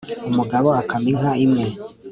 umugabo 0.29 0.67
akama 0.81 1.07
inka 1.13 1.31
imwe 1.45 1.65